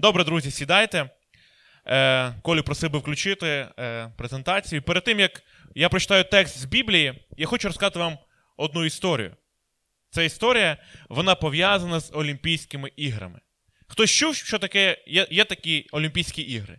[0.00, 1.10] Добре, друзі, сідайте.
[1.86, 4.82] Е, Колю просив би включити е, презентацію.
[4.82, 5.42] Перед тим, як
[5.74, 8.18] я прочитаю текст з Біблії, я хочу розказати вам
[8.56, 9.36] одну історію.
[10.10, 10.76] Ця історія
[11.08, 13.40] вона пов'язана з Олімпійськими іграми.
[13.88, 16.78] Хтось чув, що таке є, є такі Олімпійські ігри?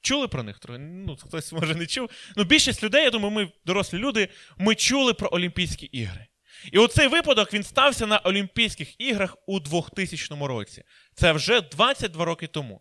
[0.00, 0.60] Чули про них?
[0.78, 2.10] Ну, Хтось може не чув.
[2.36, 6.26] Ну, більшість людей, я думаю, ми дорослі люди, ми чули про Олімпійські ігри.
[6.72, 10.84] І оцей випадок він стався на Олімпійських іграх у 2000 році.
[11.18, 12.80] Це вже 22 роки тому.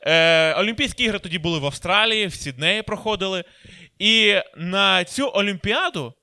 [0.00, 3.44] Е, Олімпійські ігри тоді були в Австралії, в Сіднеї проходили.
[3.98, 6.14] І на цю Олімпіаду,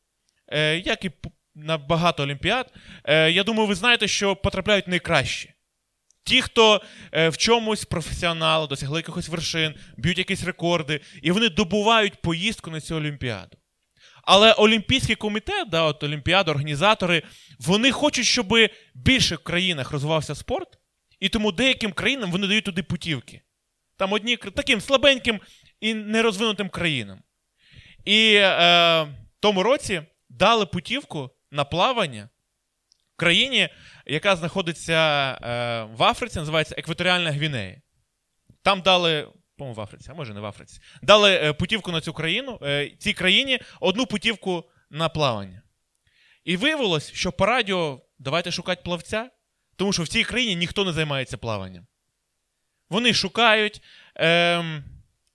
[0.48, 1.12] е, як і
[1.56, 5.54] на багато Олімпіад, е, я думаю, ви знаєте, що потрапляють найкращі.
[6.24, 12.22] Ті, хто е, в чомусь професіонали, досягли якихось вершин, б'ють якісь рекорди, і вони добувають
[12.22, 13.58] поїздку на цю Олімпіаду.
[14.24, 17.24] Але Олімпійський комітет, да, от Олімпіади, організатори,
[17.60, 20.80] вони хочуть, щоб в більших країнах розвивався спорт,
[21.24, 23.42] і тому деяким країнам вони дають туди путівки.
[23.98, 25.40] Там одні таким слабеньким
[25.80, 27.24] і нерозвинутим країнам.
[28.06, 29.08] І е,
[29.40, 32.30] тому році дали путівку на плавання
[33.16, 33.70] країні,
[34.06, 37.82] яка знаходиться е, в Африці, називається Екваторіальна Гвінея.
[38.62, 39.28] Там дали
[39.58, 40.80] по-моєму, в Африці, а може не в Африці.
[41.02, 45.62] Дали е, путівку на цю країну, е, цій країні одну путівку на плавання.
[46.44, 49.30] І виявилось, що по радіо давайте шукати плавця,
[49.76, 51.86] тому що в цій країні ніхто не займається плаванням.
[52.90, 53.82] Вони шукають,
[54.18, 54.82] е,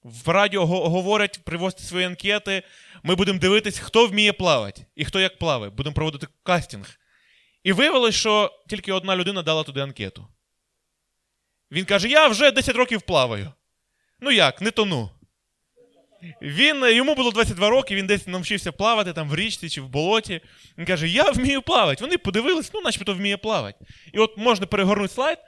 [0.02, 2.62] в радіо говорять, привозять свої анкети.
[3.02, 5.70] Ми будемо дивитись, хто вміє плавати і хто як плаває.
[5.70, 6.98] Будемо проводити кастинг.
[7.62, 10.28] І виявилось, що тільки одна людина дала туди анкету.
[11.70, 13.52] Він каже: Я вже 10 років плаваю.
[14.20, 15.10] Ну як, не тону.
[16.42, 20.40] Він, Йому було 22 роки, він десь навчився плавати там в річці чи в болоті.
[20.78, 22.04] Він каже: Я вмію плавати.
[22.04, 23.84] Вони подивились, ну, начебто вміє плавати.
[24.12, 25.38] І от можна перегорнути слайд.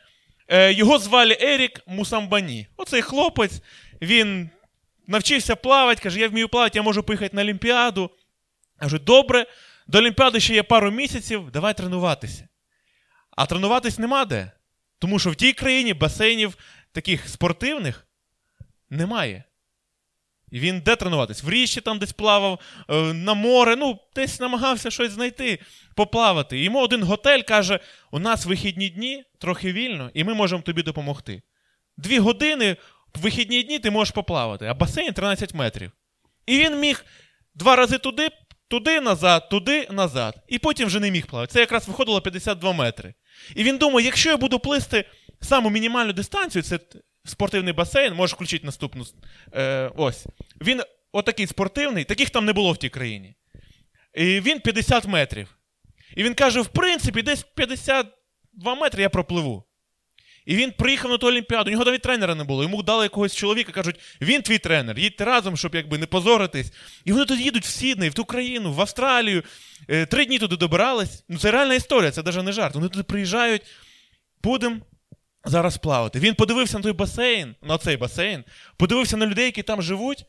[0.48, 2.66] Е, Його звали Ерік Мусамбані.
[2.76, 3.62] Оцей хлопець,
[4.02, 4.50] він
[5.06, 8.10] навчився плавати, каже, я вмію плавати, я можу поїхати на Олімпіаду.
[8.78, 9.46] Кажу, добре,
[9.86, 12.48] до Олімпіади ще є пару місяців, давай тренуватися.
[13.36, 14.50] А тренуватись нема де.
[14.98, 16.56] Тому що в тій країні басейнів
[16.92, 18.06] таких спортивних
[18.91, 19.44] немає.
[20.53, 21.43] Він де тренуватись?
[21.43, 25.59] В річці там десь плавав, е, на море, ну, десь намагався щось знайти,
[25.97, 26.59] поплавати.
[26.59, 27.81] йому один готель каже:
[28.11, 31.43] у нас вихідні дні трохи вільно, і ми можемо тобі допомогти.
[31.97, 32.77] Дві години
[33.15, 35.93] в вихідні дні ти можеш поплавати, а басейн 13 метрів.
[36.47, 37.05] І він міг
[37.55, 38.28] два рази туди,
[38.69, 40.34] туди назад, туди назад.
[40.49, 41.53] І потім вже не міг плавати.
[41.53, 43.15] Це якраз виходило 52 метри.
[43.56, 45.05] І він думає, якщо я буду плисти
[45.41, 46.78] саму мінімальну дистанцію, це
[47.25, 49.06] спортивний басейн, можеш включити наступну.
[49.54, 50.26] Е, Ось.
[50.60, 50.82] Він
[51.12, 53.34] отакий спортивний, таких там не було в тій країні.
[54.14, 55.56] І Він 50 метрів.
[56.16, 59.64] І він каже: в принципі, десь 52 метри я пропливу.
[60.47, 61.70] І він приїхав на ту Олімпіаду.
[61.70, 62.62] У нього навіть тренера не було.
[62.62, 66.72] Йому дали якогось чоловіка, кажуть, він твій тренер, їдьте разом, щоб якби не позоритись.
[67.04, 69.42] І вони тоді їдуть в Сідней, в ту країну, в Австралію.
[69.88, 71.25] Е, три дні туди добирались.
[71.28, 72.75] Ну, це реальна історія, це навіть не жарт.
[72.75, 73.62] Вони туди приїжджають,
[74.42, 74.76] будемо
[75.45, 76.19] зараз плавати.
[76.19, 78.45] Він подивився на той басейн, на цей басейн,
[78.77, 80.25] подивився на людей, які там живуть,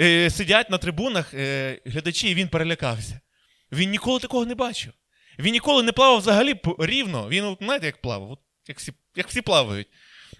[0.00, 3.20] е, сидять на трибунах е, глядачі, і він перелякався.
[3.72, 4.92] Він ніколи такого не бачив.
[5.38, 7.28] Він ніколи не плавав взагалі рівно.
[7.28, 8.38] Він, знаєте, як плавав, от,
[8.68, 9.88] як всі як всі плавають.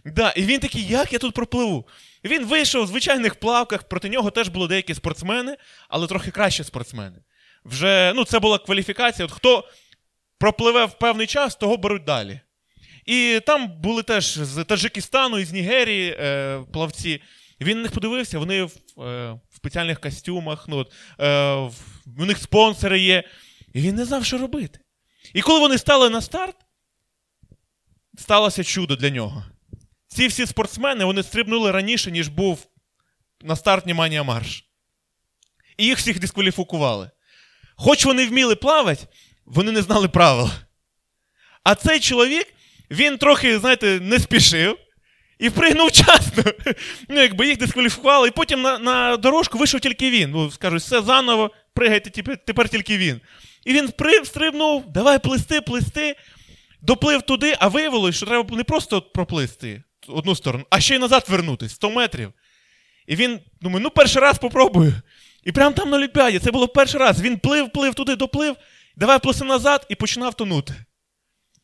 [0.05, 1.89] Да, І він такий, як я тут пропливу?
[2.25, 5.56] Він вийшов в звичайних плавках, проти нього теж були деякі спортсмени,
[5.89, 7.19] але трохи кращі спортсмени.
[7.65, 9.27] Вже, ну, Це була кваліфікація.
[9.27, 9.69] От Хто
[10.39, 12.41] пропливе в певний час, того беруть далі.
[13.08, 17.22] І там були теж з Таджикистану і з Нігерії е, плавці.
[17.60, 21.74] Він на них подивився, вони в, е, в спеціальних костюмах, ну, от, е, в,
[22.19, 23.24] у них спонсори є.
[23.74, 24.80] І він не знав, що робити.
[25.34, 26.56] І коли вони стали на старт,
[28.19, 29.44] сталося чудо для нього.
[30.08, 32.66] Ці всі спортсмени вони стрибнули раніше, ніж був
[33.40, 34.64] на старт Німанія Марш.
[35.76, 37.10] І їх всіх дискваліфікували.
[37.76, 39.06] Хоч вони вміли плавати,
[39.44, 40.50] вони не знали правил.
[41.64, 42.54] А цей чоловік
[42.91, 44.76] він трохи, знаєте, не спішив
[45.38, 46.44] і впригнув вчасно.
[47.08, 50.31] Ну, якби їх дискваліфікували, і потім на на дорожку вийшов тільки він.
[50.31, 53.20] Ну, Скажуть, все заново, пригайте, тепер, тільки він.
[53.64, 53.90] І він
[54.25, 56.17] стрибнув, давай плисти, плисти,
[56.81, 61.26] доплив туди, а виявилось, що треба не просто проплисти одну сторону, а ще й назад
[61.29, 62.32] вернутися 100 метрів.
[63.06, 64.93] І він думає, ну перший раз попробую.
[65.44, 67.23] І прямо там на Олімпіаді, це було перший раз.
[67.23, 68.56] Він плив, плив туди, доплив,
[68.96, 70.75] давай плисти назад і починав тонути.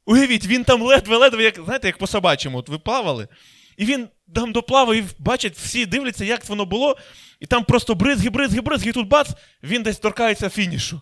[0.07, 3.29] Уявіть, він там ледве-ледве, як знаєте, як по собачому, от ви плавали.
[3.77, 6.97] І він там доплавав, і бачать, всі дивляться, як воно було.
[7.41, 9.29] І там просто бризги, бризги, бризги, і тут бац,
[9.63, 11.01] він десь торкається фінішу.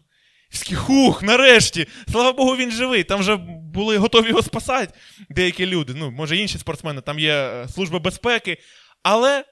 [0.75, 3.05] Хух, нарешті, слава Богу, він живий.
[3.05, 3.37] Там вже
[3.75, 4.95] були готові його спасати
[5.31, 5.93] деякі люди.
[5.97, 8.59] Ну, може, інші спортсмени, там є е, служба безпеки.
[9.03, 9.45] Але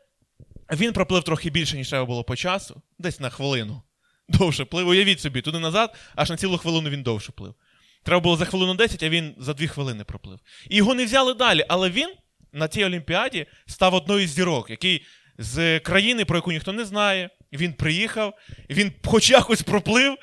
[0.73, 3.83] він проплив трохи більше, ніж треба було по часу, десь на хвилину.
[4.29, 4.89] Довше плив.
[4.89, 7.55] Уявіть собі, туди назад, аж на цілу хвилину він довше плив.
[8.03, 10.39] Треба було за хвилину 10, а він за 2 хвилини проплив.
[10.69, 12.09] І його не взяли далі, але він
[12.53, 15.03] на цій Олімпіаді став одною з зірок, який
[15.39, 17.31] з країни, про яку ніхто не знає.
[17.53, 18.35] Він приїхав,
[18.71, 20.17] він хоч якось проплив,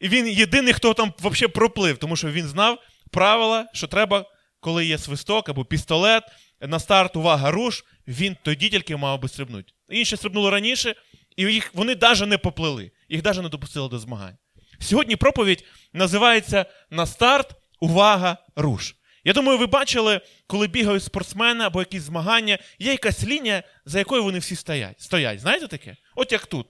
[0.00, 2.78] і він єдиний, хто там взагалі проплив, тому що він знав
[3.10, 4.24] правила, що треба,
[4.60, 6.22] коли є свисток або пістолет,
[6.60, 9.72] на старт увага руш, він тоді тільки мав би стрибнути.
[9.88, 10.94] Інші стрибнули раніше,
[11.36, 14.36] і їх, вони навіть не поплили, їх навіть не допустили до змагань.
[14.82, 18.94] Сьогодні проповідь називається На старт, увага, руш.
[19.24, 24.22] Я думаю, ви бачили, коли бігають спортсмени або якісь змагання, є якась лінія, за якою
[24.22, 25.00] вони всі стоять.
[25.00, 25.40] Стоять.
[25.40, 25.96] Знаєте таке?
[26.16, 26.66] От як тут.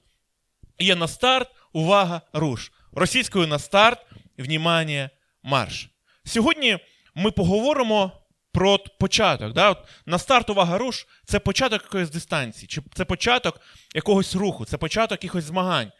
[0.79, 2.73] Є на старт, увага, руш.
[2.93, 3.99] Російською на старт,
[4.39, 5.11] внімання,
[5.43, 5.89] марш.
[6.25, 6.79] Сьогодні
[7.15, 8.13] ми поговоримо
[8.53, 9.53] про початок.
[9.53, 9.71] Да?
[9.71, 13.61] От На старт, увага, руш це початок якоїсь дистанції, чи це початок
[13.95, 15.93] якогось руху, це початок якихось змагань.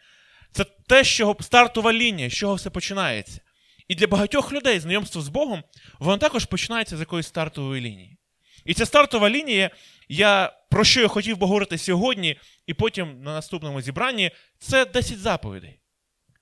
[0.53, 3.41] Це те, що стартова лінія, з чого все починається.
[3.87, 5.63] І для багатьох людей знайомство з Богом,
[5.99, 8.17] воно також починається з якоїсь стартової лінії.
[8.65, 9.69] І ця стартова лінія,
[10.09, 15.19] я про що я хотів би говорити сьогодні, і потім на наступному зібранні, це 10
[15.19, 15.79] заповідей.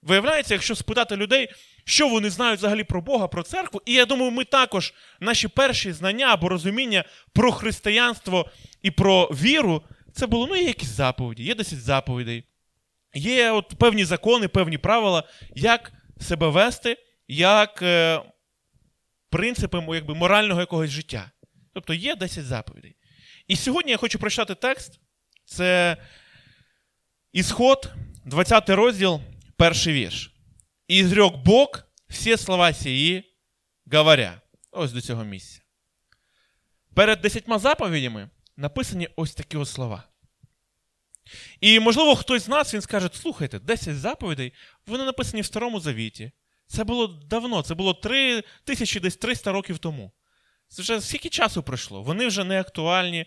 [0.02, 1.50] Виявляється, якщо спитати людей,
[1.86, 5.92] що вони знають взагалі про Бога, про церкву, і я думаю, ми також наші перші
[5.92, 7.04] знання або розуміння
[7.34, 8.50] про християнство
[8.82, 9.84] і про віру,
[10.14, 12.44] це було ну, є якісь заповіді, є 10 заповідей.
[13.14, 15.24] Є от певні закони, певні правила,
[15.56, 16.98] як себе вести,
[17.28, 18.22] як е,
[19.30, 21.32] принципи якби, морального якогось життя.
[21.74, 22.96] Тобто є 10 заповідей.
[23.48, 25.00] І сьогодні я хочу прочитати текст.
[25.46, 25.98] Це
[27.34, 27.94] Ісход,
[28.26, 29.22] 20 розділ,
[29.58, 30.34] перший вірш.
[30.88, 31.70] І зрек Бог
[32.10, 33.24] всі слова сії,
[33.92, 34.42] говоря.
[34.72, 35.62] Ось до цього місця.
[36.96, 40.11] Перед десятьма заповідями написані ось такі ось слова.
[41.62, 44.54] І, можливо, хтось з нас він скаже: слухайте, 10 заповідей,
[44.88, 46.32] вони написані в Старому Завіті.
[46.68, 50.12] Це було давно, це було 3 тисячі десь 300 років тому.
[50.68, 52.02] Це вже скільки часу пройшло?
[52.02, 53.26] Вони вже не актуальні.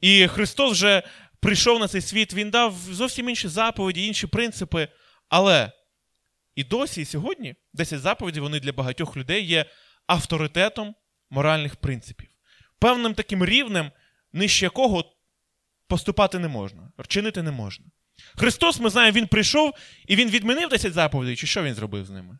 [0.00, 1.02] І Христос вже
[1.40, 4.88] прийшов на цей світ, Він дав зовсім інші заповіді, інші принципи.
[5.28, 5.72] Але
[6.54, 9.64] і досі, і сьогодні 10 заповідей вони для багатьох людей є
[10.06, 10.94] авторитетом
[11.30, 12.28] моральних принципів.
[12.78, 13.90] Певним таким рівнем,
[14.32, 15.15] нижче якого
[15.88, 17.84] поступати не можна, чинити не можна.
[18.36, 19.72] Христос, ми знаємо, Він прийшов
[20.06, 22.38] і Він відмінив 10 заповідей, чи що Він зробив з ними?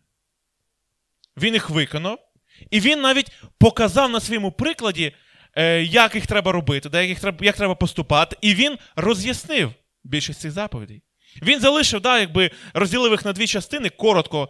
[1.36, 2.18] Він їх виконав,
[2.70, 5.12] і він навіть показав на своєму прикладі,
[5.54, 9.72] е, як їх треба робити, як треба, як треба поступати, і він роз'яснив
[10.04, 11.02] більшість цих заповідей.
[11.42, 14.48] Він залишив, да, якби розділив їх на дві частини, коротко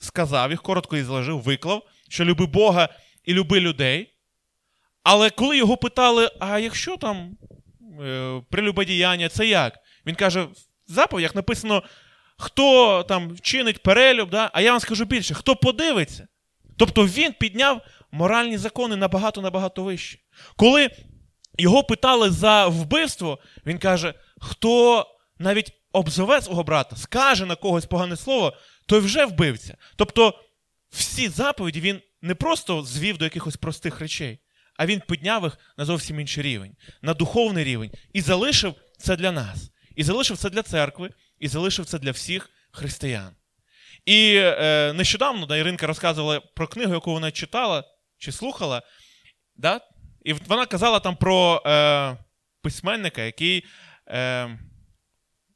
[0.00, 2.88] сказав їх, коротко і зложив, виклав, що люби Бога
[3.24, 4.14] і люби людей.
[5.02, 7.36] Але коли його питали, а якщо там
[8.50, 9.78] прелюбодіяння, це як?
[10.06, 10.52] Він каже: в
[10.86, 11.82] заповідях написано,
[12.38, 14.50] хто там чинить перелюб, да?
[14.52, 16.28] а я вам скажу більше, хто подивиться.
[16.76, 17.80] Тобто він підняв
[18.12, 20.18] моральні закони набагато-набагато вище.
[20.56, 20.90] Коли
[21.58, 25.06] його питали за вбивство, він каже: хто
[25.38, 28.52] навіть обзове свого брата, скаже на когось погане слово,
[28.86, 29.76] той вже вбивця.
[29.96, 30.34] Тобто
[30.90, 34.38] всі заповіді він не просто звів до якихось простих речей,
[34.78, 39.32] а він підняв їх на зовсім інший рівень, на духовний рівень, і залишив це для
[39.32, 43.36] нас, і залишив це для церкви, і залишив це для всіх християн.
[44.06, 47.84] І е, нещодавно да, Іринка розказувала про книгу, яку вона читала
[48.18, 48.82] чи слухала.
[49.56, 49.80] Да?
[50.24, 52.16] І вона казала там про е,
[52.62, 53.64] письменника, який
[54.08, 54.58] е,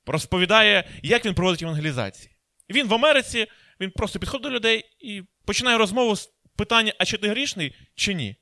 [0.07, 2.37] розповідає, як він проводить евангелізації.
[2.71, 3.47] Він в Америці,
[3.81, 8.15] він просто підходить до людей і починає розмову з питання, а чи ти грішний, чи
[8.15, 8.37] ні.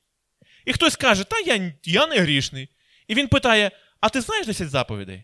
[0.65, 2.69] І хтось каже, та я я не грішний.
[3.07, 5.23] І він питає: а ти знаєш 10 заповідей?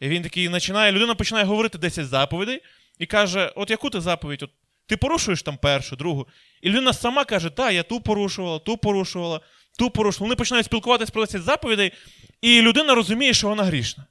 [0.00, 2.62] І він такий починає, людина починає говорити 10 заповідей
[2.98, 4.42] і каже: От яку ти заповідь?
[4.42, 4.50] От,
[4.86, 6.28] Ти порушуєш там першу, другу.
[6.62, 9.40] І людина сама каже, так, я ту порушувала, ту порушувала,
[9.78, 10.28] ту порушувала.
[10.28, 11.92] Вони починають спілкуватися про 10 заповідей,
[12.40, 14.06] і людина розуміє, що вона грішна.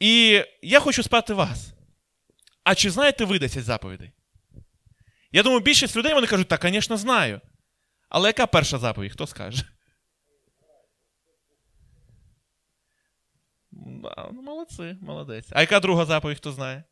[0.00, 1.72] І я хочу спитати вас.
[2.64, 4.10] А чи знаєте ви 10 заповідей?
[5.32, 7.40] Я думаю, більшість людей вони кажуть, так, звісно, знаю.
[8.08, 9.12] Але яка перша заповідь?
[9.12, 9.64] Хто скаже?
[14.32, 15.48] Ну, Молодці, молодець.
[15.50, 16.84] А яка друга заповідь, хто знає?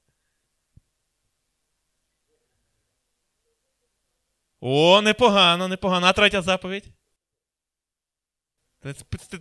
[4.61, 6.07] О, непогано, непогано.
[6.07, 6.88] А третя заповідь?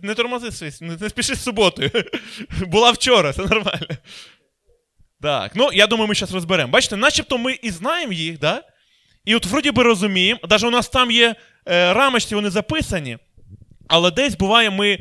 [0.02, 1.90] Не тормози, не спіши з суботою.
[2.60, 3.86] Була вчора, все нормально.
[5.20, 6.72] Так, ну я думаю, ми зараз розберемо.
[6.72, 8.71] Бачите, начебто ми і знаємо їх, да?
[9.24, 11.34] І от вроді би розуміємо, навіть у нас там є
[11.68, 13.18] е, рамочці, вони записані,
[13.88, 14.98] але десь буває, ми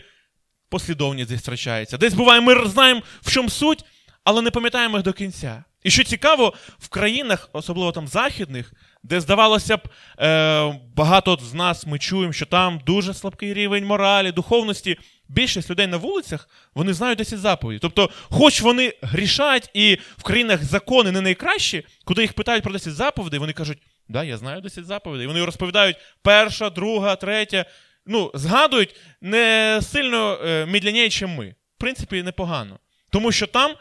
[0.69, 1.97] послідовність десь втрачається.
[1.97, 3.85] Десь буває, ми знаємо, в чому суть,
[4.23, 5.63] але не пам'ятаємо їх до кінця.
[5.83, 8.73] І що цікаво, в країнах, особливо там західних,
[9.03, 9.81] де, здавалося б,
[10.19, 14.97] е, багато з нас ми чуємо, що там дуже слабкий рівень моралі, духовності.
[15.29, 17.79] Більшість людей на вулицях вони знають 10 заповідей.
[17.79, 22.93] Тобто, хоч вони грішать, і в країнах закони не найкращі, куди їх питають про 10
[22.93, 23.77] заповідей, вони кажуть,
[24.11, 25.27] да, я знаю 10 заповідей.
[25.27, 27.65] Вони розповідають перша, друга, третя.
[28.05, 31.55] Ну, згадують не сильно е, мідляніше, ніж ми.
[31.77, 32.79] В принципі, непогано.
[33.09, 33.75] Тому що там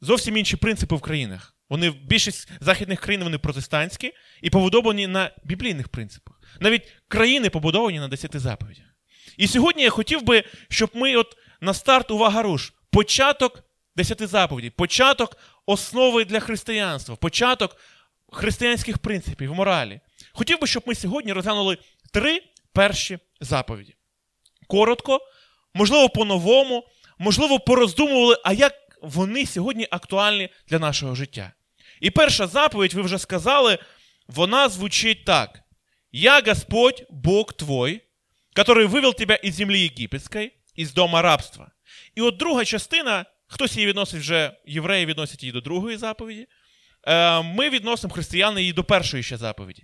[0.00, 1.56] зовсім інші принципи в країнах.
[1.68, 6.40] Вони більшість західних країн вони протестантські і побудовані на біблійних принципах.
[6.60, 8.86] Навіть країни побудовані на 10 заповідях.
[9.36, 13.62] І сьогодні я хотів би, щоб ми от на старт увага руш, початок
[13.96, 17.76] 10 заповідей, початок основи для християнства, початок
[18.32, 20.00] християнських принципів, моралі.
[20.32, 21.78] Хотів би, щоб ми сьогодні розглянули
[22.12, 22.42] три
[22.72, 23.94] перші заповіді.
[24.66, 25.20] Коротко,
[25.74, 26.84] можливо, по-новому,
[27.18, 31.52] можливо, пороздумували, а як вони сьогодні актуальні для нашого життя.
[32.00, 33.78] І перша заповідь, ви вже сказали,
[34.28, 35.60] вона звучить так:
[36.12, 38.02] Я Господь, Бог твой,
[38.56, 41.70] который вивел тебе із землі єгипетської, із дома рабства.
[42.14, 46.46] І от друга частина, хтось її відносить вже, євреї відносять її до другої заповіді.
[47.06, 49.82] Е, ми відносимо християни її до першої ще заповіді.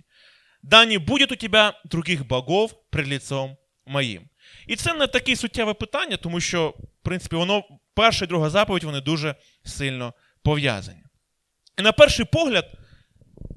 [0.63, 4.29] Да не буде у тебе других богов пред лицом моїм.
[4.67, 7.63] І це не таке суттєве питання, тому що, в принципі, воно
[7.93, 10.13] перша і друга заповідь вони дуже сильно
[10.43, 11.03] пов'язані.
[11.79, 12.71] І на перший погляд,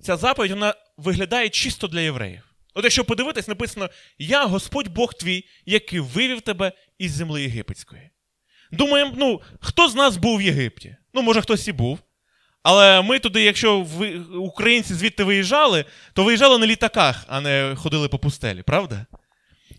[0.02, 2.42] ця заповідь вона виглядає чисто для євреїв.
[2.74, 8.10] От якщо подивитись, написано: Я Господь Бог твій, який вивів тебе із земли єгипетської.
[8.72, 10.96] Думаємо, ну, хто з нас був в Єгипті?
[11.14, 11.98] Ну, може, хтось і був.
[12.68, 18.08] Але ми туди, якщо ви, українці звідти виїжджали, то виїжджали на літаках, а не ходили
[18.08, 19.06] по пустелі, правда?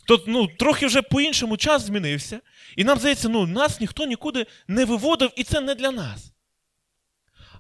[0.08, 2.40] То ну, трохи вже по-іншому час змінився.
[2.76, 6.34] І нам здається, ну, нас ніхто нікуди не виводив, і це не для нас.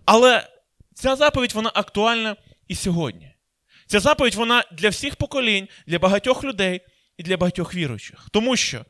[0.05, 0.48] Але
[0.93, 2.36] ця заповідь вона актуальна
[2.67, 3.36] і сьогодні.
[3.88, 6.81] Ця заповідь вона для всіх поколінь, для багатьох людей
[7.17, 8.27] і для багатьох віруючих.
[8.31, 8.86] Тому що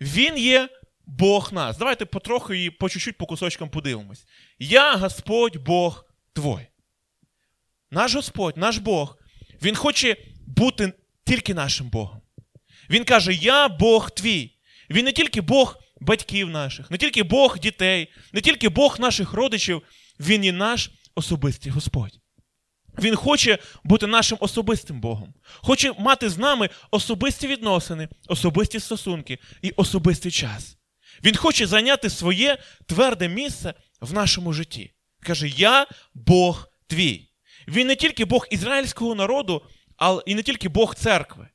[0.00, 0.68] Він є
[1.06, 1.78] Бог нас.
[1.78, 4.26] Давайте потроху і по чуть-чуть по кусочкам подивимось.
[4.58, 6.66] Я Господь Бог твой.
[7.90, 9.18] Наш Господь, наш Бог,
[9.62, 10.92] Він хоче бути
[11.24, 12.20] тільки нашим Богом.
[12.90, 14.52] Він каже: Я Бог твій.
[14.90, 19.82] Він не тільки Бог батьків наших, не тільки Бог дітей, не тільки Бог наших родичів,
[20.20, 22.20] Він і наш особистий Господь.
[22.98, 29.70] Він хоче бути нашим особистим Богом, хоче мати з нами особисті відносини, особисті стосунки і
[29.70, 30.76] особистий час.
[31.24, 34.92] Він хоче зайняти своє тверде місце в нашому житті.
[35.22, 37.28] Каже: Я Бог твій.
[37.68, 39.62] Він не тільки Бог ізраїльського народу,
[39.96, 41.48] але і не тільки Бог церкви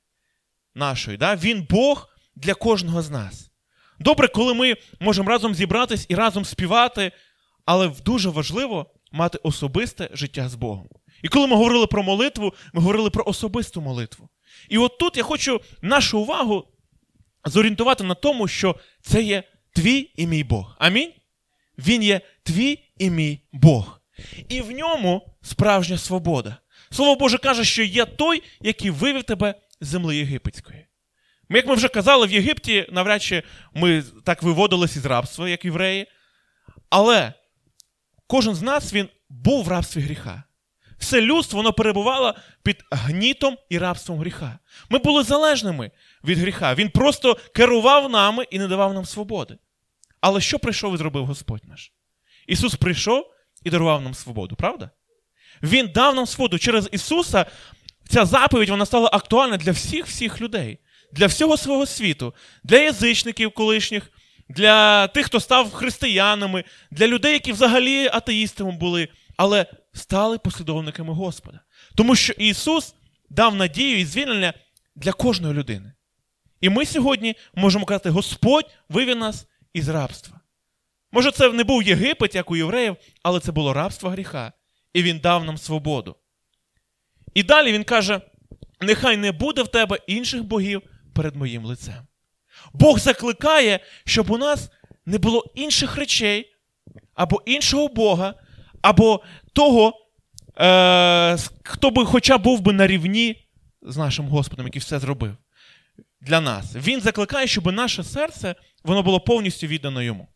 [0.75, 1.17] нашої.
[1.17, 1.35] Да?
[1.35, 3.51] Він Бог для кожного з нас.
[3.99, 7.11] Добре, коли ми можемо разом зібратись і разом співати,
[7.65, 10.87] але дуже важливо мати особисте життя з Богом.
[11.23, 14.29] І коли ми говорили про молитву, ми говорили про особисту молитву.
[14.69, 16.67] І от тут я хочу нашу увагу
[17.45, 20.75] зорієнтувати на тому, що це є твій і мій Бог.
[20.79, 21.11] Амінь?
[21.77, 24.01] Він є твій і мій Бог.
[24.49, 26.57] І в ньому справжня свобода.
[26.91, 30.85] Слово Боже каже, що є той, який вивів тебе з земли єгипетської.
[31.49, 35.65] Ми, як ми вже казали, в Єгипті навряд чи ми так виводилися із рабства, як
[35.65, 36.07] євреї.
[36.89, 37.33] Але
[38.27, 40.43] кожен з нас він був в рабстві гріха.
[41.01, 44.59] Все людство воно перебувало під гнітом і рабством гріха.
[44.89, 45.91] Ми були залежними
[46.23, 46.75] від гріха.
[46.75, 49.57] Він просто керував нами і не давав нам свободи.
[50.19, 51.91] Але що прийшов і зробив Господь наш?
[52.47, 54.89] Ісус прийшов і дарував нам свободу, правда?
[55.63, 56.59] Він дав нам свободу.
[56.59, 57.45] Через Ісуса
[58.09, 60.79] ця заповідь вона стала актуальна для всіх всіх людей,
[61.11, 64.11] для всього свого світу, для язичників колишніх,
[64.49, 71.59] для тих, хто став християнами, для людей, які взагалі атеїстами були, але стали послідовниками Господа.
[71.95, 72.95] Тому що Ісус
[73.29, 74.53] дав надію і звільнення
[74.95, 75.93] для кожної людини.
[76.61, 80.39] І ми сьогодні можемо казати, Господь вивів нас із рабства.
[81.11, 84.53] Може, це не був Єгипет, як у євреїв, але це було рабство гріха.
[84.93, 86.15] І Він дав нам свободу.
[87.33, 88.21] І далі він каже:
[88.81, 90.81] нехай не буде в тебе інших богів
[91.13, 92.07] перед моїм лицем.
[92.73, 94.69] Бог закликає, щоб у нас
[95.05, 96.53] не було інших речей,
[97.13, 98.33] або іншого Бога,
[98.81, 99.21] або
[99.53, 99.93] того,
[100.57, 103.35] е, хто би хоча був би на рівні
[103.81, 105.37] з нашим Господом, який все зробив
[106.21, 106.75] для нас.
[106.75, 110.27] Він закликає, щоб наше серце воно було повністю віддано йому.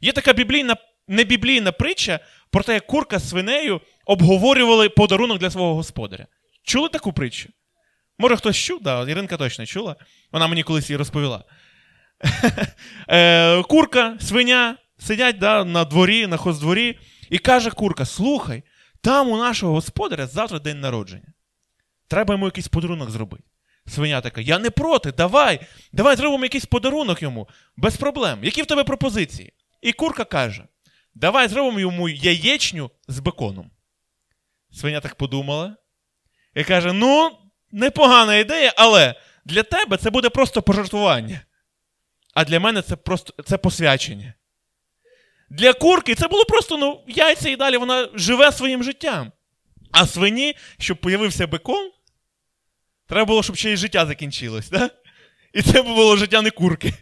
[0.00, 0.76] Є така біблійна
[1.08, 6.26] не біблійна притча про те, як курка з свинею обговорювали подарунок для свого господаря.
[6.62, 7.48] Чули таку притчу?
[8.18, 8.82] Може, хтось чув?
[8.82, 9.96] Да, Іринка точно чула.
[10.32, 11.44] Вона мені колись її розповіла.
[13.10, 16.98] Е, курка, свиня сидять да, на дворі, на хоздворі,
[17.30, 18.62] і каже курка: слухай,
[19.00, 21.32] там у нашого господаря завтра день народження.
[22.08, 23.44] Треба йому якийсь подарунок зробити.
[23.86, 25.60] Свиня така, я не проти, давай,
[25.92, 28.44] давай зробимо якийсь подарунок йому, без проблем.
[28.44, 29.52] Які в тебе пропозиції?
[29.80, 30.64] І курка каже:
[31.14, 33.70] Давай зробимо йому яєчню з беконом.
[34.72, 35.76] Свиня так подумала
[36.54, 37.38] і каже: Ну,
[37.72, 41.40] непогана ідея, але для тебе це буде просто пожартування.
[42.34, 44.34] А для мене це просто це посвячення.
[45.50, 49.32] Для курки це було просто ну, яйця і далі вона живе своїм життям.
[49.92, 51.90] А свині, щоб появився бекон,
[53.08, 54.70] треба було, щоб ще й життя закінчилось.
[54.70, 54.90] Да?
[55.52, 56.94] І це було життя не курки.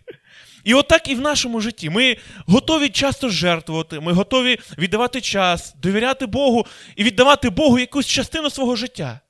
[0.64, 1.90] І отак і в нашому житті.
[1.90, 8.50] Ми готові часто жертвувати, ми готові віддавати час, довіряти Богу і віддавати Богу якусь частину
[8.50, 9.20] свого життя.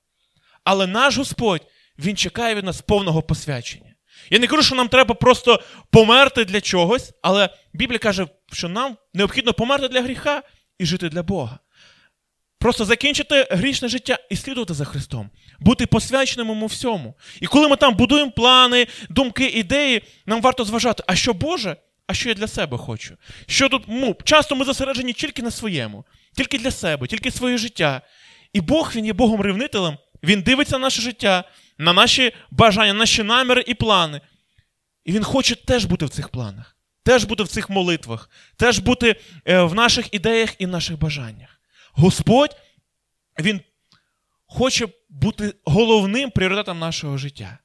[0.64, 1.66] Але наш Господь,
[1.98, 3.94] Він чекає від нас повного посвячення.
[4.30, 8.96] Я не кажу, що нам треба просто померти для чогось, але Біблія каже, що нам
[9.14, 10.42] необхідно померти для гріха
[10.78, 11.58] і жити для Бога.
[12.58, 17.14] Просто закінчити грішне життя і слідувати за Христом, бути посвяченим йому всьому.
[17.40, 21.76] І коли ми там будуємо плани, думки, ідеї, нам варто зважати, а що Боже,
[22.06, 23.16] а що я для себе хочу.
[23.46, 26.04] Що тут ну, часто ми зосереджені тільки на своєму,
[26.36, 28.02] тільки для себе, тільки своє життя.
[28.52, 31.44] І Бог він є Богом ревнителем, Він дивиться на наше життя,
[31.78, 34.20] на наші бажання, на наші наміри і плани.
[35.04, 36.75] І Він хоче теж бути в цих планах,
[37.06, 41.60] теж бути в цих молитвах, теж бути е, в наших ідеях і наших бажаннях.
[41.92, 42.56] Господь,
[43.40, 43.60] Він
[44.46, 47.58] хоче бути головним пріоритетом нашого життя.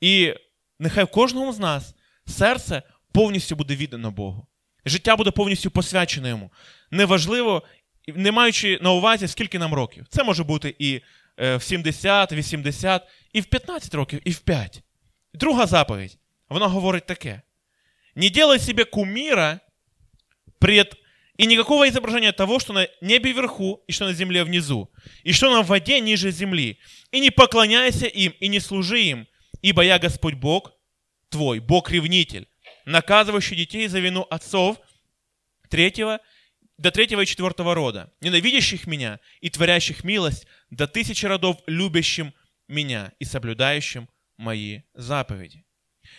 [0.00, 0.34] І
[0.78, 1.94] нехай в кожному з нас
[2.26, 4.46] серце повністю буде віддано Богу.
[4.84, 6.52] Життя буде повністю посвячене йому.
[6.90, 7.62] Неважливо,
[8.08, 10.06] не маючи на увазі, скільки нам років.
[10.08, 11.00] Це може бути і
[11.40, 13.02] е, в 70, 80,
[13.32, 14.82] і в 15 років, і в 5.
[15.34, 16.18] Друга заповідь.
[16.48, 17.42] Вона говорить таке:
[18.16, 19.60] не делай себе кумира
[20.58, 20.98] пред
[21.38, 24.90] И никакого изображения того, что на небе вверху, и что на земле внизу,
[25.22, 26.78] и что на воде ниже земли.
[27.12, 29.28] И не поклоняйся им, и не служи им,
[29.60, 30.72] ибо я Господь Бог
[31.28, 32.48] твой, Бог-ревнитель,
[32.86, 34.78] наказывающий детей за вину отцов
[35.68, 36.20] третьего,
[36.78, 42.32] до третьего и четвертого рода, ненавидящих меня и творящих милость до тысячи родов, любящим
[42.68, 45.62] меня и соблюдающим мои заповеди.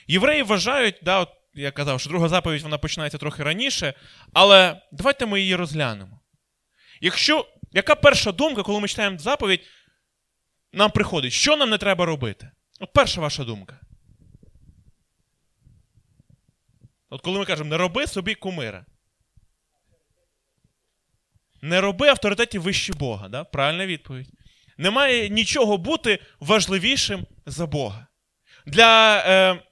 [0.07, 3.93] Євреї вважають, да, от я казав, що друга заповідь вона починається трохи раніше,
[4.33, 6.19] але давайте ми її розглянемо.
[7.01, 9.61] Якщо, Яка перша думка, коли ми читаємо заповідь,
[10.73, 12.51] нам приходить, що нам не треба робити?
[12.79, 13.79] От перша ваша думка.
[17.09, 18.85] От коли ми кажемо, не роби собі кумира.
[21.61, 23.29] Не роби авторитетів вище Бога.
[23.29, 23.43] Да?
[23.43, 24.29] Правильна відповідь.
[24.77, 28.07] Немає нічого бути важливішим за Бога.
[28.65, 29.63] Для е,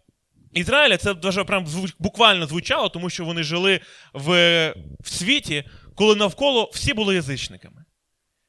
[0.56, 1.66] Ізраїля це дуже прям
[2.00, 3.80] буквально звучало, тому що вони жили
[4.14, 4.30] в,
[5.00, 5.64] в світі,
[5.96, 7.86] коли навколо всі були язичниками.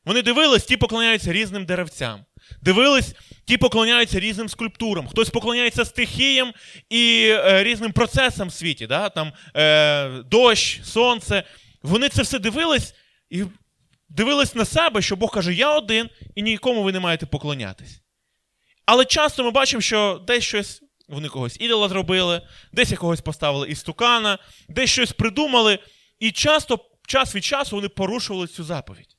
[0.04, 2.24] Вони дивились, ті поклоняються різним деревцям.
[2.62, 3.14] Дивились,
[3.44, 5.08] ті поклоняються різним скульптурам.
[5.08, 6.52] Хтось поклоняється стихіям
[6.90, 8.86] і е, різним процесам в світі.
[8.86, 9.08] Да?
[9.08, 11.42] Там е, Дощ, сонце.
[11.82, 12.94] Вони це все дивились
[13.30, 13.44] і
[14.08, 18.02] дивились на себе, що Бог каже, я один, і нікому ви не маєте поклонятись.
[18.84, 22.42] Але часто ми бачимо, що десь щось вони когось ідола зробили,
[22.72, 24.38] десь якогось поставили істукана,
[24.68, 25.78] десь щось придумали,
[26.18, 29.16] і часто, час від часу вони порушували цю заповідь.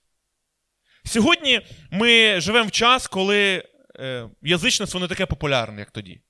[1.05, 3.63] Сьогодні ми живемо в час, коли
[3.99, 6.21] е, язичництво не таке популярне, як тоді.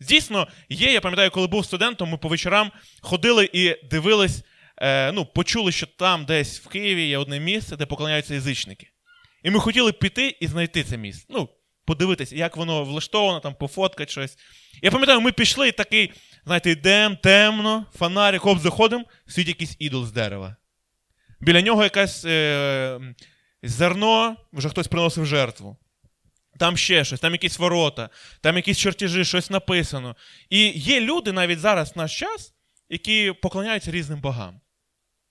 [0.00, 4.44] Дійсно, є, я пам'ятаю, коли був студентом, ми по вечорам ходили і дивились,
[4.78, 8.88] е, ну, почули, що там десь в Києві є одне місце, де поклоняються язичники.
[9.42, 11.26] І ми хотіли піти і знайти це місце.
[11.28, 11.48] Ну,
[11.84, 14.36] подивитися, як воно влаштовано, там, пофоткати щось.
[14.82, 16.12] Я пам'ятаю, ми пішли і такий,
[16.44, 20.56] знаєте, йдемо темно, фонарик, хоп, заходимо, світ якийсь ідол з дерева.
[21.40, 23.00] Біля нього якесь е,
[23.62, 25.76] зерно, вже хтось приносив жертву.
[26.58, 28.08] Там ще щось, там якісь ворота,
[28.40, 30.16] там якісь чертежі, щось написано.
[30.50, 32.54] І є люди навіть зараз в наш час,
[32.88, 34.60] які поклоняються різним богам.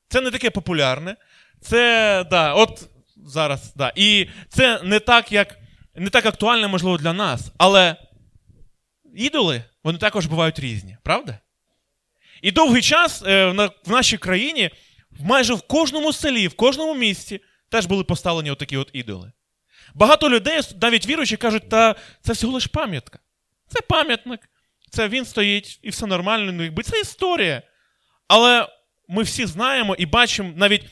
[0.10, 1.16] Це не таке популярне.
[1.62, 2.90] Це, да, от
[3.26, 3.94] зараз, да.
[3.96, 5.58] І це не так, як
[5.96, 7.96] не так актуальне, можливо, для нас, але
[9.16, 11.40] ідоли, вони також бувають різні, правда?
[12.42, 13.46] І довгий час е,
[13.86, 14.70] в нашій країні
[15.20, 19.32] майже в кожному селі, в кожному місті теж були поставлені отакі от ідоли.
[19.94, 23.20] Багато людей, навіть віруючі, кажуть, та це всього лиш пам'ятка.
[23.68, 24.50] Це пам'ятник,
[24.90, 27.62] це він стоїть і все нормально, ну якби це історія.
[28.28, 28.68] Але
[29.08, 30.86] ми всі знаємо і бачимо навіть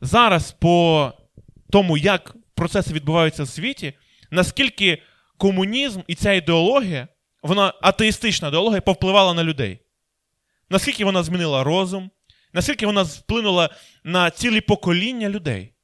[0.00, 1.12] зараз по
[1.70, 3.92] тому, як процеси відбуваються в світі,
[4.30, 5.02] наскільки
[5.36, 7.08] комунізм і ця ідеологія,
[7.44, 9.78] вона атеїстична ідеологія, повпливала на людей.
[10.70, 12.10] Наскільки вона змінила розум,
[12.52, 13.70] наскільки вона вплинула
[14.04, 15.74] на цілі покоління людей,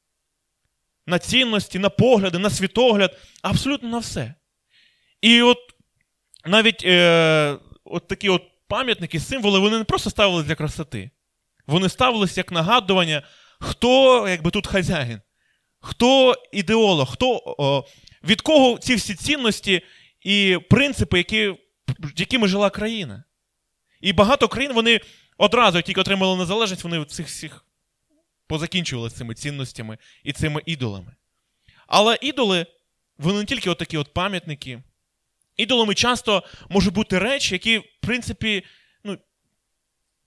[1.06, 4.34] на цінності, на погляди, на світогляд, абсолютно на все.
[5.20, 5.58] І от
[6.44, 11.10] навіть е, от такі от пам'ятники, символи, вони не просто ставилися для красоти.
[11.66, 13.22] Вони ставилися як нагадування,
[13.60, 15.20] хто якби тут хазяїн,
[15.80, 17.84] хто ідеолог, хто, о,
[18.24, 19.82] від кого ці всі цінності
[20.20, 21.54] і принципи, які,
[22.16, 23.24] якими жила країна.
[24.00, 25.00] І багато країн вони
[25.37, 27.64] одразу, як тільки отримали незалежність, вони цих всіх
[28.46, 31.14] позакінчували цими цінностями і цими ідолами.
[31.87, 32.66] Але ідоли,
[33.18, 34.83] вони не тільки отакі от пам'ятники.
[35.56, 38.64] Ідолами часто можуть бути речі, які, в принципі,
[39.04, 39.18] ну,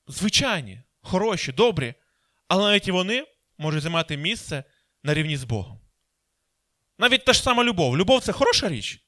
[0.08, 1.94] звичайні, хороші, добрі,
[2.48, 3.26] але навіть і вони
[3.58, 4.64] можуть займати місце
[5.04, 5.80] на рівні з Богом.
[6.98, 7.98] Навіть та ж сама любов.
[7.98, 9.04] Любов це хороша річ.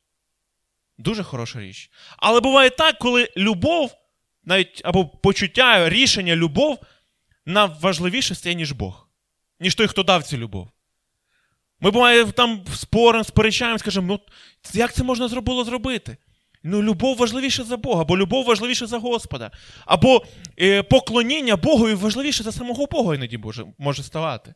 [0.97, 1.89] Дуже хороша річ.
[2.17, 3.95] Але буває так, коли любов,
[4.43, 6.79] навіть або почуття, рішення, любов
[7.45, 9.07] нам важливіше стає, ніж Бог,
[9.59, 10.69] ніж той, хто дав цю любов.
[11.79, 14.19] Ми буває там споримо, сперечаємо, скажемо, ну
[14.73, 16.17] як це можна було зробити?
[16.67, 19.51] Ну, любов важливіша за Бога, або любов важливіша за Господа,
[19.85, 20.25] або
[20.59, 24.53] е, поклоніння Богу важливіше за самого Бога іноді може, може ставати.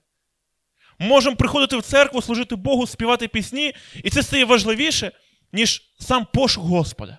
[0.99, 3.73] Можемо приходити в церкву, служити Богу, співати пісні,
[4.04, 5.12] і це стає важливіше,
[5.54, 7.18] ніж сам пошук Господа,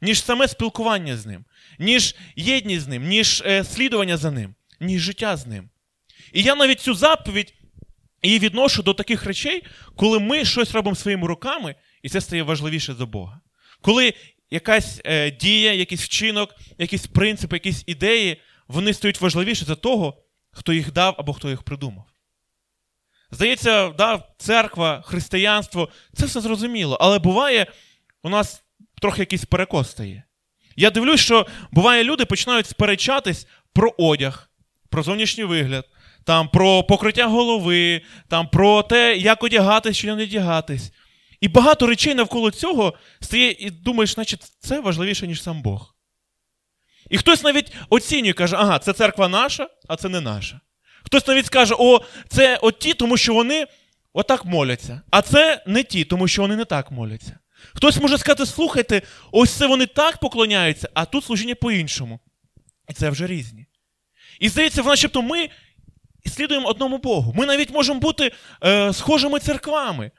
[0.00, 1.44] ніж саме спілкування з ним,
[1.78, 5.70] ніж єдність з ним, ніж е, слідування за ним, ніж життя з ним.
[6.32, 7.54] І я навіть цю заповідь
[8.22, 9.62] її відношу до таких речей,
[9.96, 13.40] коли ми щось робимо своїми руками, і це стає важливіше за Бога.
[13.80, 14.14] Коли
[14.50, 20.72] якась е, дія, якийсь вчинок, якісь принципи, якісь ідеї, вони стають важливіше за того, хто
[20.72, 22.11] їх дав або хто їх придумав.
[23.32, 27.66] Здається, да, церква, християнство це все зрозуміло, але буває,
[28.22, 28.62] у нас
[29.00, 30.24] трохи якийсь перекос стає.
[30.76, 34.50] Я дивлюсь, що буває, люди починають сперечатись про одяг,
[34.90, 35.84] про зовнішній вигляд,
[36.24, 40.92] там, про покриття голови, там, про те, як одягатись чи не одягатись.
[41.40, 45.94] І багато речей навколо цього стає, і думаєш, значить, це важливіше, ніж сам Бог.
[47.10, 50.60] І хтось навіть оцінює, каже, ага, це церква наша, а це не наша.
[51.12, 53.66] Хтось навіть скаже, о, це от ті, тому що вони
[54.12, 55.00] отак моляться.
[55.10, 57.38] А це не ті, тому що вони не так моляться.
[57.74, 62.20] Хтось може сказати, слухайте, ось це вони так поклоняються, а тут служіння по-іншому.
[62.88, 63.66] І це вже різні.
[64.40, 65.48] І здається, начебто ми
[66.26, 67.34] слідуємо одному Богу.
[67.36, 68.32] Ми навіть можемо бути
[68.64, 70.10] е, схожими церквами.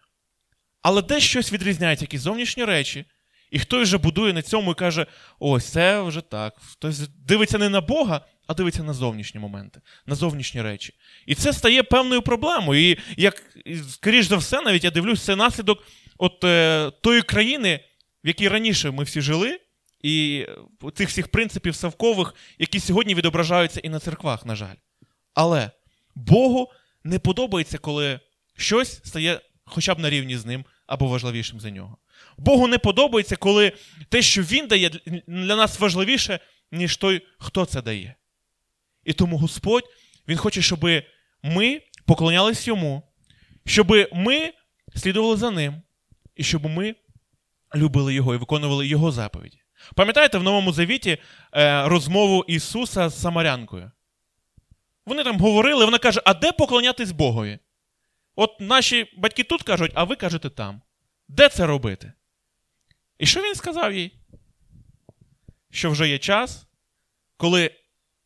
[0.82, 3.06] Але десь щось відрізняється, якісь зовнішні речі.
[3.52, 5.06] І хтось вже будує на цьому і каже:
[5.40, 6.54] ось це вже так.
[6.72, 10.94] Хтось дивиться не на Бога, а дивиться на зовнішні моменти, на зовнішні речі.
[11.26, 12.92] І це стає певною проблемою.
[12.92, 13.44] І як,
[13.90, 15.84] скоріш за все, навіть я дивлюсь, це наслідок
[16.18, 17.80] от е, тої країни,
[18.24, 19.60] в якій раніше ми всі жили,
[20.02, 20.46] і
[20.94, 24.76] цих всіх принципів совкових, які сьогодні відображаються і на церквах, на жаль.
[25.34, 25.72] Але
[26.16, 26.72] Богу
[27.04, 28.20] не подобається, коли
[28.58, 31.98] щось стає хоча б на рівні з ним або важливішим за нього.
[32.38, 33.72] Богу не подобається, коли
[34.10, 34.90] те, що Він дає,
[35.28, 36.40] для нас важливіше,
[36.72, 38.16] ніж той, хто це дає.
[39.06, 39.84] І тому Господь,
[40.28, 40.86] Він хоче, щоб
[41.44, 43.04] ми поклонялись йому,
[43.66, 44.54] щоб ми
[44.96, 45.82] слідували за ним,
[46.36, 46.96] і щоб ми
[47.76, 49.60] любили Його і виконували Його заповіді.
[49.96, 51.18] Пам'ятаєте в Новому Завіті
[51.54, 53.92] е, розмову Ісуса з Самарянкою?
[55.06, 57.60] Вони там говорили, вона каже: а де поклонятись Богові?
[58.36, 60.82] От наші батьки тут кажуть, а ви кажете там.
[61.28, 62.14] Де це робити?
[63.20, 64.12] І що він сказав їй?
[65.72, 66.68] Що вже є час,
[67.38, 67.72] коли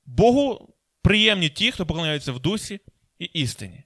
[0.07, 2.79] Богу приємні ті, хто поклоняються в дусі
[3.19, 3.83] і істині.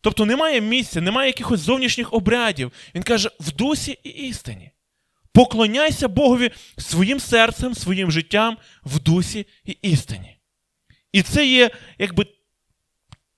[0.00, 2.72] Тобто немає місця, немає якихось зовнішніх обрядів.
[2.94, 4.70] Він каже, в дусі і істині.
[5.32, 10.36] Поклоняйся Богові своїм серцем, своїм життям в дусі і істині.
[11.12, 12.26] І це є, якби,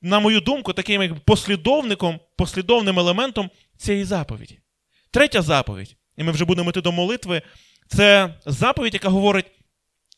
[0.03, 4.61] на мою думку, таким як послідовником, послідовним елементом цієї заповіді.
[5.11, 7.43] Третя заповідь, і ми вже будемо йти до молитви,
[7.89, 9.47] це заповідь, яка говорить: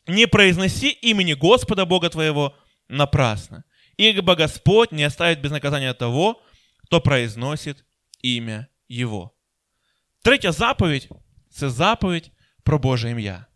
[0.07, 2.55] не произноси імені Господа Бога Твоего
[2.88, 3.65] напрасно,
[3.97, 6.43] ибо Господь не оставить без наказания того,
[6.85, 7.85] хто произносить
[8.23, 9.31] ім'я Його.
[10.23, 11.09] Третя заповідь
[11.51, 12.31] це заповідь
[12.62, 13.47] про Боже ім'я.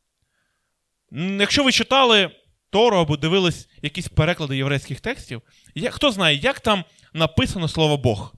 [1.13, 2.31] Якщо ви читали
[2.71, 5.43] Тору або дивились якісь переклади єврейських текстів,
[5.91, 8.35] хто знає, як там написано слово Бог?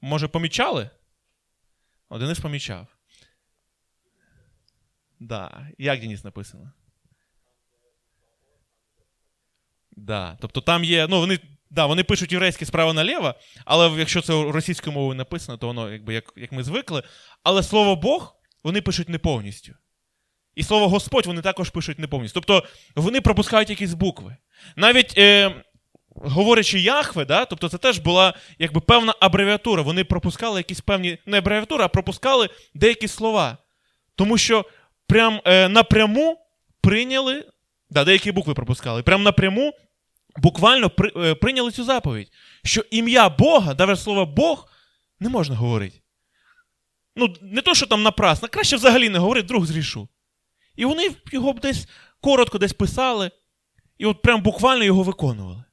[0.00, 0.90] Може, помічали?
[2.08, 2.86] О, Денис помічав.
[5.22, 5.68] Да.
[5.78, 6.72] Як Денис написано?
[9.96, 10.36] Да.
[10.40, 11.06] Тобто там є.
[11.10, 11.38] ну Вони
[11.70, 16.14] да, вони пишуть єврейське справа наліво, але якщо це російською мовою написано, то воно якби
[16.14, 17.02] як як ми звикли.
[17.42, 19.72] Але слово Бог вони пишуть не повністю.
[20.54, 22.40] І слово Господь вони також пишуть не повністю.
[22.40, 24.36] Тобто вони пропускають якісь букви.
[24.76, 25.64] Навіть е,
[26.08, 29.82] говорячи Яхве, да, тобто це теж була якби певна абревіатура.
[29.82, 33.58] Вони пропускали якісь певні не абревіатури, а пропускали деякі слова.
[34.14, 34.64] Тому що
[35.06, 36.38] прям е, напряму
[36.80, 37.44] прийняли,
[37.90, 39.72] да, деякі букви пропускали, прям напряму
[40.36, 42.32] буквально при, е, прийняли цю заповідь,
[42.64, 44.68] що ім'я Бога, навіть слово Бог,
[45.20, 46.02] не можна говорити.
[47.16, 50.08] Ну, не то, що там напрасно, краще взагалі не говорити, друг зрішу.
[50.76, 51.88] І вони його десь
[52.20, 53.30] коротко десь писали,
[53.98, 55.64] і от прям буквально його виконували.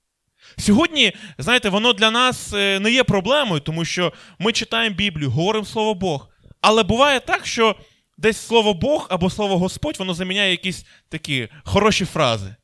[0.57, 5.65] Сьогодні, знаєте, воно для нас е, не є проблемою, тому що ми читаємо Біблію, говоримо
[5.65, 6.29] Слово Бог.
[6.61, 7.75] Але буває так, що
[8.19, 12.55] десь слово Бог або слово Господь, воно заміняє якісь такі хороші фрази.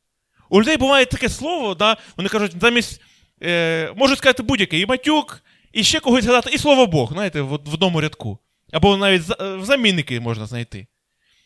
[0.50, 3.00] У людей буває таке слово, да, вони кажуть, замість,
[3.42, 5.42] е, можуть сказати будь-яке, і матюк,
[5.72, 8.38] і ще когось згадати, і слово Бог, знаєте, в, одному рядку.
[8.72, 10.86] Або навіть в замінники можна знайти.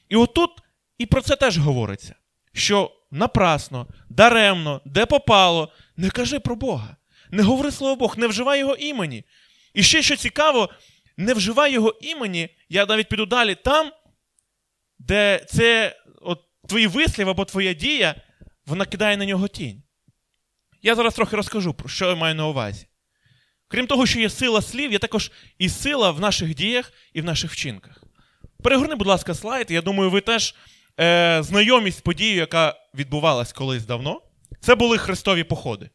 [0.09, 0.51] І отут
[0.99, 2.15] і про це теж говориться,
[2.53, 6.97] що напрасно, даремно, де попало, не кажи про Бога.
[7.31, 9.25] Не говори слово Бог, не вживай його імені.
[9.75, 10.69] І ще що цікаво,
[11.17, 13.91] не вживай його імені, я навіть піду далі там,
[15.01, 18.15] де це от, твій вислів або твоя дія,
[18.67, 19.83] вона кидає на нього тінь.
[20.83, 22.87] Я зараз трохи розкажу, про що я маю на увазі.
[23.69, 27.25] Крім того, що є сила слів, є також і сила в наших діях і в
[27.25, 28.05] наших вчинках.
[28.63, 29.71] Перегорни, будь ласка, слайд.
[29.71, 30.55] Я думаю, ви теж
[31.01, 34.23] е, знайомі з подією, яка відбувалась колись давно.
[34.61, 35.91] Це були хрестові походи.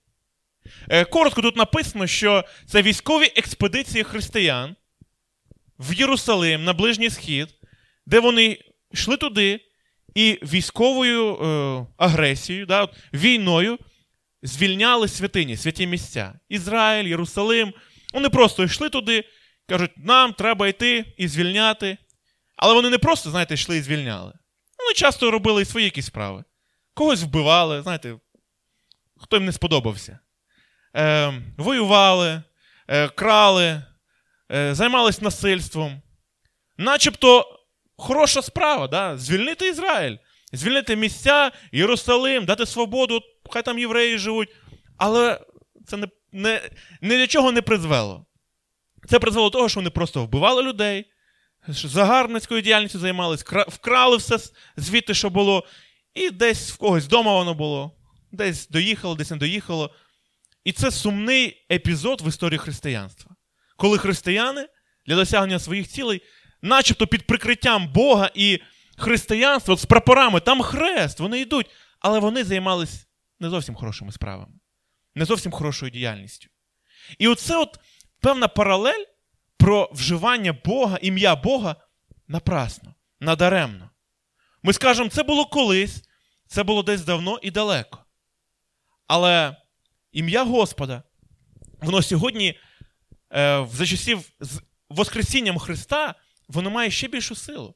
[0.89, 4.75] Е, Коротко тут написано, що це військові експедиції християн
[5.79, 7.47] в Єрусалим на Ближній Схід,
[8.05, 8.57] де вони
[8.95, 9.59] йшли туди
[10.15, 13.79] і військовою е, агресією, да, війною
[14.43, 16.33] звільняли святині, святі місця.
[16.49, 17.73] Ізраїль, Єрусалим.
[18.13, 19.23] Вони просто йшли туди,
[19.69, 21.97] кажуть, нам треба йти і звільняти.
[22.55, 24.33] Але вони не просто, знаєте, йшли і звільняли.
[24.79, 26.43] Вони часто робили і свої якісь справи.
[26.93, 28.15] Когось вбивали, знаєте,
[29.17, 30.19] хто їм не сподобався.
[30.95, 32.41] Е, Воювали,
[32.87, 33.83] е, крали,
[34.51, 36.01] е, займались насильством.
[36.77, 37.54] Начебто
[37.97, 39.17] хороша справа, да?
[39.17, 40.17] звільнити Ізраїль,
[40.53, 44.49] звільнити місця, Єрусалим, дати свободу, хай там євреї живуть.
[44.97, 45.39] Але
[45.87, 46.61] це не, не,
[47.01, 48.25] ні до чого не призвело.
[49.09, 51.05] Це призвело до того, що вони просто вбивали людей,
[51.67, 54.37] загарбницькою діяльністю займались, вкрали все
[54.77, 55.67] звідти, що було,
[56.13, 57.91] і десь в когось вдома воно було,
[58.31, 59.95] десь доїхало, десь не доїхало.
[60.63, 63.35] І це сумний епізод в історії християнства,
[63.77, 64.67] коли християни
[65.07, 66.21] для досягнення своїх цілей,
[66.65, 68.59] начебто під прикриттям Бога і
[68.97, 73.07] християнства, от з прапорами, там хрест, вони йдуть, але вони займались
[73.39, 74.53] не зовсім хорошими справами,
[75.15, 76.49] не зовсім хорошою діяльністю.
[77.19, 77.79] І оце от
[78.19, 79.03] певна паралель
[79.57, 81.75] про вживання Бога, ім'я Бога
[82.27, 83.89] напрасно, надаремно.
[84.63, 86.03] Ми скажемо, це було колись,
[86.47, 88.05] це було десь давно і далеко.
[89.07, 89.55] Але
[90.11, 91.03] ім'я Господа,
[91.81, 92.59] воно сьогодні,
[93.33, 96.15] е, за часів з Воскресінням Христа,
[96.47, 97.75] воно має ще більшу силу.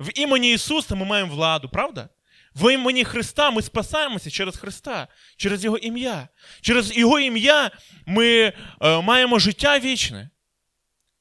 [0.00, 2.08] В імені Ісуса ми маємо владу, правда?
[2.54, 6.28] В імені Христа ми спасаємося через Христа, через Його ім'я.
[6.60, 7.70] Через Його ім'я
[8.06, 10.30] ми е, маємо життя вічне.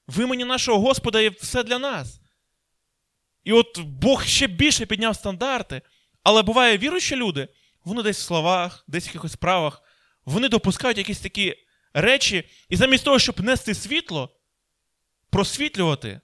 [0.08, 2.20] В імені нашого Господа є все для нас.
[3.44, 5.82] І от Бог ще більше підняв стандарти,
[6.24, 7.48] але буває віруючі люди,
[7.84, 9.82] вони десь в словах, десь в якихось справах,
[10.26, 11.56] вони допускають якісь такі
[11.94, 14.36] речі, і замість того, щоб нести світло,
[15.30, 16.22] просвітлювати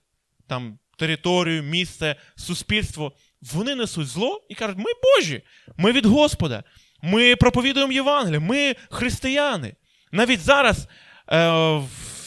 [0.47, 5.41] там територію, місце, суспільство, вони несуть зло і кажуть, ми Божі,
[5.77, 6.63] ми від Господа,
[7.01, 9.75] ми проповідуємо Євангеліє, ми християни.
[10.11, 10.87] Навіть зараз,
[11.31, 11.49] е,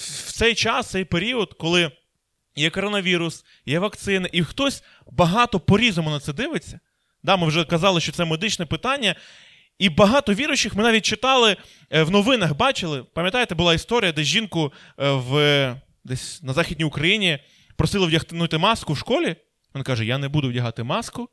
[0.03, 1.91] в цей час, цей період, коли
[2.57, 6.81] є коронавірус, є вакцини, і хтось багато по-різному на це дивиться.
[7.23, 9.15] Да, Ми вже казали, що це медичне питання.
[9.79, 11.57] І багато віруючих ми навіть читали
[11.91, 13.05] е, в новинах, бачили.
[13.15, 17.39] Пам'ятаєте, була історія, де жінку е, в, десь на Західній Україні
[17.79, 19.37] просили вдягнути маску в школі.
[19.75, 21.29] Він каже: Я не буду вдягати маску,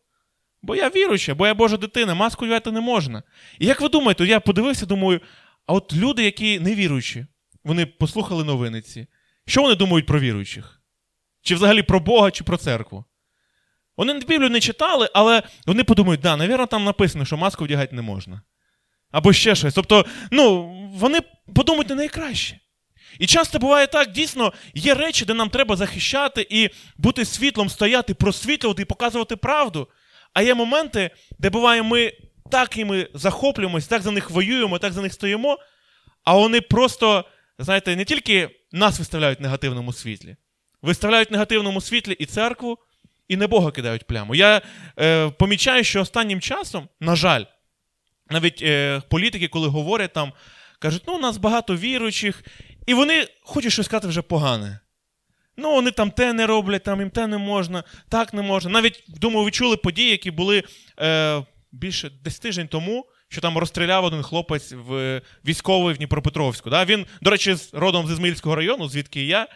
[0.61, 3.23] бо я віруюча, бо я Божа дитина, маску вдягати не можна.
[3.59, 5.21] І як ви думаєте, я подивився, думаю,
[5.65, 7.25] а от люди, які не віруючі,
[7.63, 9.07] вони послухали новини ці.
[9.47, 10.81] Що вони думають про віруючих?
[11.41, 13.05] Чи взагалі про Бога, чи про церкву?
[13.97, 18.01] Вони Біблію не читали, але вони подумають, да, навірно, там написано, що маску вдягати не
[18.01, 18.41] можна.
[19.11, 19.73] Або ще щось.
[19.73, 21.19] Тобто, ну, вони
[21.55, 22.59] подумають не найкраще.
[23.19, 28.13] І часто буває так, дійсно, є речі, де нам треба захищати і бути світлом, стояти,
[28.13, 29.87] просвітлювати і показувати правду.
[30.33, 32.13] А є моменти, де буває, ми
[32.51, 35.59] так іми захоплюємось, так за них воюємо, так за них стоїмо,
[36.23, 37.25] а вони просто,
[37.59, 40.35] знаєте, не тільки нас виставляють в негативному світлі,
[40.81, 42.77] виставляють в негативному світлі і церкву,
[43.27, 44.35] і не Бога кидають пляму.
[44.35, 44.61] Я
[44.99, 47.43] е, помічаю, що останнім часом, на жаль,
[48.29, 50.33] навіть е, політики, коли говорять там,
[50.79, 52.43] кажуть, ну, у нас багато віруючих,
[52.85, 54.79] і вони хочуть щось сказати вже погане.
[55.57, 58.71] Ну, вони там те не роблять, там їм те не можна, так не можна.
[58.71, 60.63] Навіть, думаю, ви чули події, які були
[60.99, 66.69] е, більше десь тиждень тому, що там розстріляв один хлопець в військовий в Дніпропетровську.
[66.69, 66.85] Да?
[66.85, 69.47] Він, до речі, родом з Ізмаїльського району, звідки і я,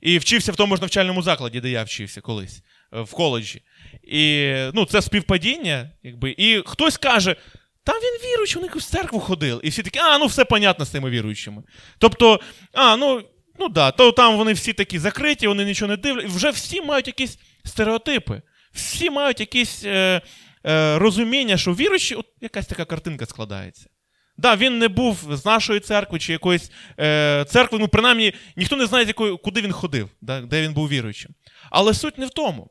[0.00, 3.62] і вчився в тому ж навчальному закладі, де я вчився колись, е, в коледжі.
[4.02, 6.34] І ну, це співпадіння, якби.
[6.38, 7.36] І хтось каже.
[7.84, 9.60] Там він віруючий, вони в церкву ходили.
[9.64, 11.62] І всі такі, а, ну все понятно з тими віруючими.
[11.98, 12.40] Тобто,
[12.72, 13.22] а, ну
[13.58, 16.36] ну да, то там вони всі такі закриті, вони нічого не дивляться.
[16.36, 18.42] Вже всі мають якісь стереотипи,
[18.72, 20.20] всі мають якісь е,
[20.66, 23.86] е, розуміння, що віруючі, от якась така картинка складається.
[24.36, 26.70] Да, він не був з нашої церкви чи якоїсь
[27.00, 30.88] е, церкви, ну, принаймні, ніхто не знає, якої, куди він ходив, да, де він був
[30.88, 31.30] віруючим.
[31.70, 32.70] Але суть не в тому.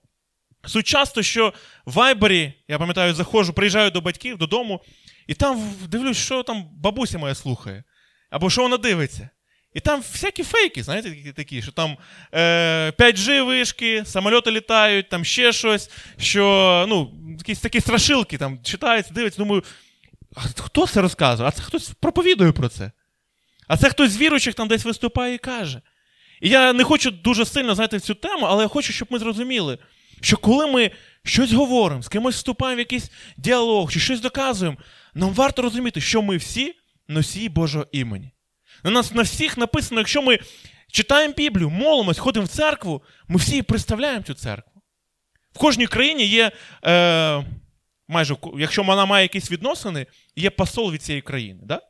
[0.65, 1.53] Суть часто, що
[1.85, 4.81] в Вайбері, я пам'ятаю, заходжу, приїжджаю до батьків додому,
[5.27, 7.83] і там дивлюсь, що там бабуся моя слухає,
[8.29, 9.29] або що вона дивиться.
[9.73, 11.97] І там всякі фейки, знаєте, такі, що там
[12.33, 19.13] е, 5G вишки, самольоти літають, там ще щось, що ну, якісь такі страшилки там читаються,
[19.13, 19.63] дивиться, думаю,
[20.35, 21.49] а хто це розказує?
[21.49, 22.91] А це хтось проповідує про це.
[23.67, 25.81] А це хтось з віруючих там десь виступає і каже.
[26.41, 29.77] І я не хочу дуже сильно знаєте, цю тему, але я хочу, щоб ми зрозуміли,
[30.21, 30.91] що коли ми
[31.23, 34.77] щось говоримо, з кимось вступаємо в якийсь діалог чи щось доказуємо,
[35.13, 36.75] нам варто розуміти, що ми всі
[37.07, 38.31] носії Божого імені.
[38.83, 40.39] На нас на всіх написано, якщо ми
[40.91, 44.81] читаємо Біблію, молимось, ходимо в церкву, ми всі представляємо цю церкву.
[45.53, 46.51] В кожній країні є,
[46.85, 47.45] е,
[48.07, 51.59] майже, якщо вона має якісь відносини, є посол від цієї країни.
[51.63, 51.81] Да?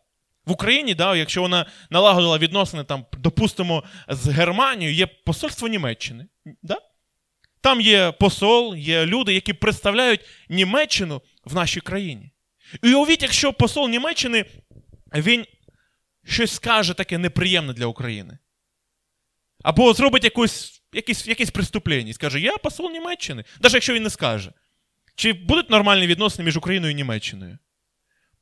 [0.45, 6.27] В Україні, да, якщо вона налагодила відносини, там, допустимо, з Германією, є посольство Німеччини.
[6.63, 6.77] Да?
[7.61, 12.32] Там є посол, є люди, які представляють Німеччину в нашій країні.
[12.81, 14.45] І уявіть, якщо посол Німеччини
[15.15, 15.45] він
[16.25, 18.37] щось скаже таке неприємне для України.
[19.63, 24.51] Або зробить якусь, якісь якісь преступлення скаже, я посол Німеччини, навіть якщо він не скаже.
[25.15, 27.57] Чи будуть нормальні відносини між Україною і Німеччиною?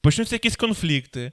[0.02, 1.32] Почнуться якісь конфлікти,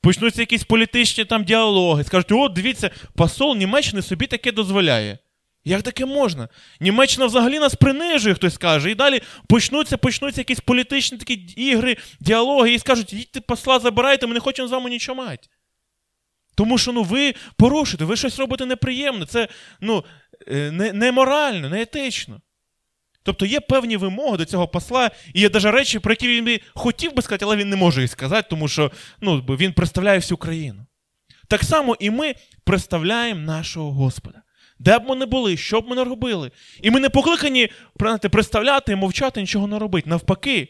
[0.00, 2.04] почнуться якісь політичні там діалоги.
[2.04, 5.18] Скажуть, о, дивіться, посол Німеччини собі таке дозволяє.
[5.64, 6.48] Як таке можна?
[6.80, 8.90] Німеччина взагалі нас принижує, хтось каже.
[8.90, 14.34] І далі почнуться почнуться якісь політичні такі ігри, діалоги, і скажуть, їдьте посла, забирайте, ми
[14.34, 15.48] не хочемо з вами нічого мати.
[16.54, 19.48] Тому що ну, ви порушуєте, ви щось робите неприємне, це
[19.80, 20.04] ну,
[20.48, 21.86] е, не, не морально.
[23.22, 26.60] Тобто є певні вимоги до цього посла, і є навіть речі, про які він би
[26.74, 30.38] хотів би сказати, але він не може їх сказати, тому що ну, він представляє всю
[30.38, 30.86] країну.
[31.48, 34.42] Так само і ми представляємо нашого Господа.
[34.80, 36.50] Де б ми не були, що б ми не робили.
[36.82, 37.68] І ми не покликані
[38.30, 40.10] представляти мовчати, нічого не робити.
[40.10, 40.68] Навпаки,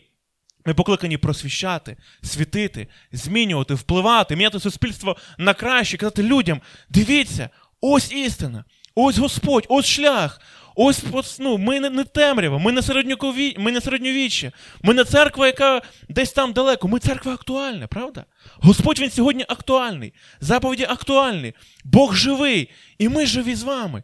[0.66, 8.64] ми покликані просвіщати, світити, змінювати, впливати, міняти суспільство на краще, казати людям: дивіться, ось істина,
[8.94, 10.40] ось Господь, ось шлях.
[10.76, 14.52] Ось, ну, ми не, темрява, ми не середньові, ми не середньовіччя,
[14.82, 16.88] ми не церква, яка десь там далеко.
[16.88, 18.24] Ми церква актуальна, правда?
[18.56, 21.52] Господь він сьогодні актуальний, заповіді актуальні,
[21.84, 24.02] Бог живий, і ми живі з вами.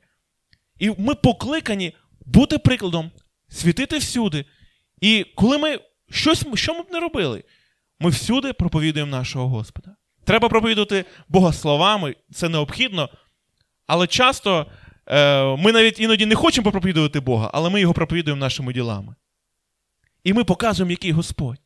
[0.78, 1.92] І ми покликані
[2.26, 3.10] бути прикладом,
[3.48, 4.44] світити всюди.
[5.00, 5.78] І коли ми
[6.10, 7.44] щось, що ми б не робили,
[8.00, 9.96] ми всюди проповідуємо нашого Господа.
[10.24, 13.08] Треба проповідувати Бога словами, це необхідно,
[13.86, 14.66] але часто.
[15.08, 19.14] Е, ми навіть іноді не хочемо проповідувати Бога, але ми його проповідуємо нашими ділами.
[20.24, 21.58] І ми показуємо, який Господь.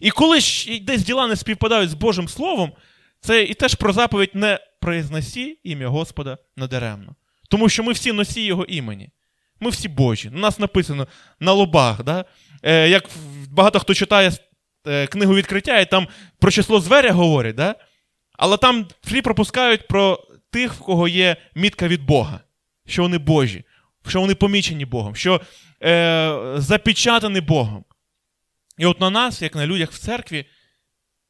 [0.00, 2.72] І коли ж десь діла не співпадають з Божим Словом,
[3.20, 7.14] це і теж про заповідь не произносі ім'я Господа надаремно.
[7.48, 9.10] Тому що ми всі носі Його імені.
[9.60, 10.28] Ми всі Божі.
[10.28, 11.06] У нас написано
[11.40, 12.02] на лобах.
[12.02, 12.24] Да?
[12.62, 13.10] Е, Як
[13.50, 14.32] багато хто читає
[14.86, 17.74] е, книгу відкриття, і там про число зверя говорять, да?
[18.32, 22.40] але там всі пропускають про тих, в кого є мітка від Бога
[22.86, 23.64] що вони Божі,
[24.06, 25.40] що вони помічені Богом, що
[25.82, 27.84] е, запечатані Богом.
[28.78, 30.44] І от на нас, як на людях в церкві,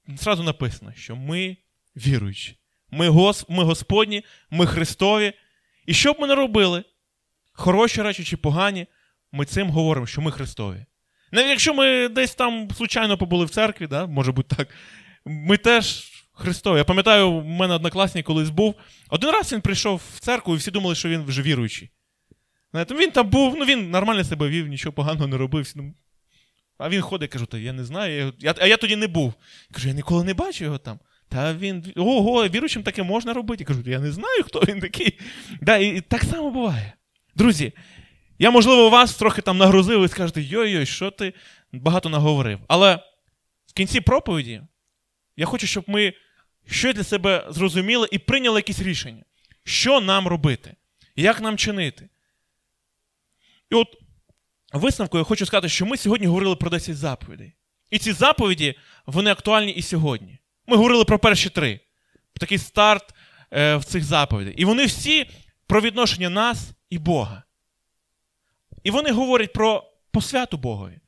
[0.09, 1.57] зразу написано, що ми
[1.97, 2.57] віруючі.
[2.91, 5.33] Ми гос, ми Господні, ми Христові.
[5.87, 6.85] І що б ми не робили,
[7.53, 8.87] хороші речі чи погані,
[9.33, 10.85] ми цим говоримо, що ми Христові.
[11.33, 14.68] Навіть якщо ми десь там случайно побули в церкві, да, може бути так,
[15.24, 16.12] ми теж
[16.43, 16.78] Христові.
[16.78, 18.74] Я пам'ятаю, у мене однокласник колись був.
[19.11, 21.90] Один раз він прийшов в церкву, і всі думали, що він вже віруючий.
[22.70, 25.72] Знаєте, Він там був, ну він нормально себе вів, нічого поганого не робив.
[25.76, 25.95] Ну,
[26.78, 28.32] А він ходить, кажу, та я не знаю.
[28.38, 29.34] Я, а я тоді не був.
[29.72, 30.99] Кажу, я ніколи не бачив його там.
[31.28, 31.93] Та він.
[31.97, 33.62] Ого, віруючим таке можна робити.
[33.62, 35.18] Я кажу, я не знаю, хто він такий.
[35.61, 36.95] Да, і, і так само буває.
[37.34, 37.72] Друзі,
[38.38, 41.32] я, можливо, вас трохи там нагрузив і скажете, йой-йой, що ти
[41.72, 42.59] багато наговорив.
[42.68, 42.99] Але
[43.66, 44.62] в кінці проповіді
[45.36, 46.12] я хочу, щоб ми
[46.67, 49.25] щось для себе зрозуміли і прийняли якісь рішення.
[49.65, 50.75] Що нам робити?
[51.17, 52.09] Як нам чинити?
[53.71, 53.89] І от
[54.73, 57.53] висновку я хочу сказати, що ми сьогодні говорили про 10 заповідей.
[57.91, 58.75] І ці заповіді,
[59.07, 60.39] вони актуальні і сьогодні.
[60.67, 61.81] Ми говорили про перші три.
[62.41, 63.15] Такий старт
[63.51, 64.55] е, в цих заповідей.
[64.57, 65.31] І вони всі
[65.67, 67.43] про відношення нас і Бога.
[68.83, 70.99] І вони говорять про посвяту Богові.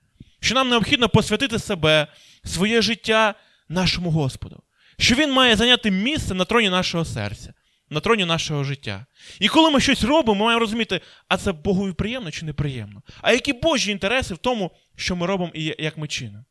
[0.41, 2.07] Що нам необхідно посвятити себе,
[2.45, 3.35] своє життя
[3.69, 4.63] нашому Господу.
[4.99, 7.53] Що Він має зайняти місце на троні нашого серця,
[7.91, 9.07] на троні нашого життя.
[9.41, 13.03] І коли ми щось робимо, ми маємо розуміти, а це Богові приємно чи неприємно.
[13.23, 16.45] А які Божі інтереси в тому, що ми робимо і як ми чинимо.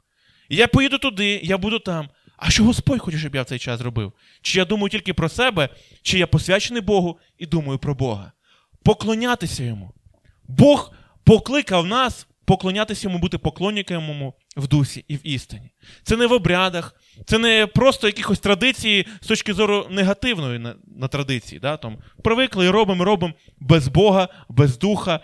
[0.50, 2.10] Я поїду туди, я буду там.
[2.38, 4.14] А що Господь хоче, щоб я в цей час зробив?
[4.42, 5.70] Чи я думаю тільки про себе,
[6.02, 8.32] чи я посвячений Богу і думаю про Бога?
[8.84, 9.94] Поклонятися йому.
[10.48, 10.92] Бог
[11.24, 15.72] покликав нас поклонятися йому, бути поклонниками йому в дусі і в істині.
[16.04, 16.96] Це не в обрядах,
[17.26, 21.60] це не просто якихось традиції з точки зору негативної на, на традиції.
[21.60, 21.78] Да?
[21.78, 25.20] Там, привикли і робимо, робимо без Бога, без духа,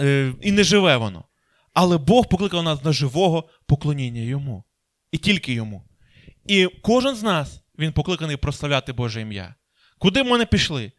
[0.00, 1.24] е, і не живе воно.
[1.72, 4.64] Але Бог покликав нас на живого поклоніння йому.
[5.12, 5.84] І тільки йому.
[6.46, 9.54] І кожен з нас він покликаний прославляти Боже ім'я.
[9.98, 10.92] Куди б ми не пішли?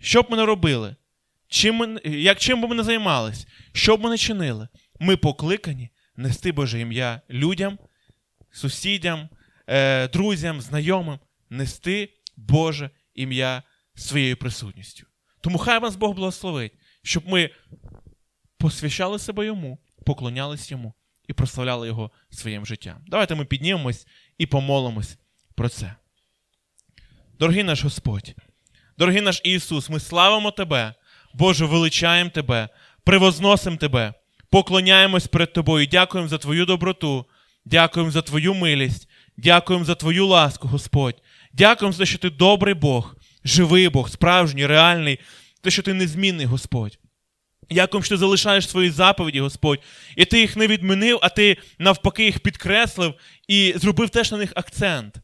[0.00, 0.96] Що б ми не робили?
[1.48, 4.68] Чим як чим би ми не займались, що б ми не чинили,
[5.00, 7.78] ми покликані нести Боже ім'я людям,
[8.50, 9.28] сусідям,
[9.66, 11.18] е, друзям, знайомим,
[11.50, 13.62] нести Боже ім'я
[13.94, 15.06] своєю присутністю.
[15.40, 17.50] Тому хай вас Бог благословить, щоб ми
[18.58, 20.94] посвящали себе йому, поклонялись йому
[21.28, 23.04] і прославляли його своїм життям.
[23.06, 24.06] Давайте ми піднімемось
[24.38, 25.18] і помолимось
[25.54, 25.94] про це.
[27.38, 28.34] Дорогий наш Господь,
[28.98, 30.94] дорогий наш Ісус, ми славимо Тебе,
[31.34, 32.68] Боже, величаємо Тебе,
[33.04, 34.14] превозносимо Тебе,
[34.50, 37.24] поклоняємось перед Тобою, дякуємо за Твою доброту,
[37.64, 41.22] дякуємо за Твою милість, дякуємо за Твою ласку, Господь.
[41.52, 45.18] Дякуємо за те, що Ти добрий Бог, живий Бог, справжній, реальний,
[45.62, 46.98] те, що Ти незмінний, Господь.
[47.70, 49.80] Дякуємо, що ти залишаєш свої заповіді, Господь,
[50.16, 53.14] і ти їх не відмінив, а ти навпаки їх підкреслив
[53.48, 55.16] і зробив теж на них акцент.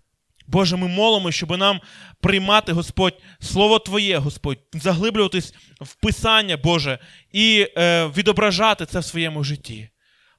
[0.52, 1.80] Боже, ми молимо, щоб нам
[2.20, 6.98] приймати, Господь, Слово Твоє, Господь, заглиблюватись в Писання, Боже,
[7.32, 9.88] і е, відображати це в своєму житті.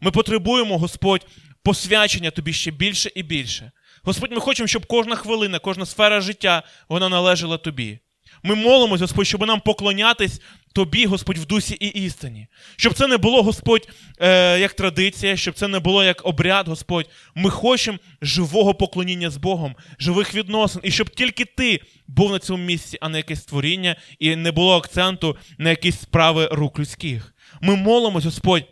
[0.02, 1.28] Ми потребуємо, Господь,
[1.64, 3.72] посвячення Тобі ще більше і більше.
[4.04, 8.00] Господь, ми хочемо, щоб кожна хвилина, кожна сфера життя вона належала Тобі.
[8.44, 10.42] Ми молимось, Господь, щоб нам поклонятись
[10.74, 12.48] Тобі, Господь, в дусі і істині.
[12.76, 17.10] Щоб це не було, Господь, е, як традиція, щоб це не було як обряд, Господь.
[17.36, 22.64] Ми хочемо живого поклоніння з Богом, живих відносин, і щоб тільки Ти був на цьому
[22.64, 27.34] місці, а не якесь створіння, і не було акценту на якісь справи рук людських.
[27.62, 28.64] Ми молимось, Господь.